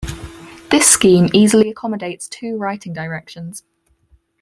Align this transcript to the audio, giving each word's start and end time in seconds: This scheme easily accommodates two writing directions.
This 0.71 0.89
scheme 0.89 1.29
easily 1.31 1.69
accommodates 1.69 2.27
two 2.27 2.57
writing 2.57 2.91
directions. 2.91 3.61